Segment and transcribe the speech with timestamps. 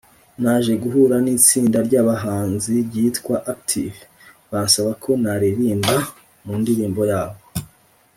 [0.41, 3.97] Naje guhura n’itsinda ry’abahanzi ryitwa Active,
[4.51, 5.95] bansaba ko naririmba
[6.45, 7.39] mu ndirimbo yabo.